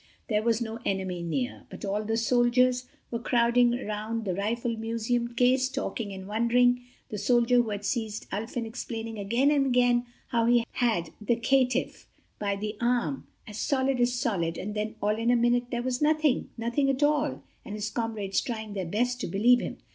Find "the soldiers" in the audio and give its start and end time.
2.05-2.87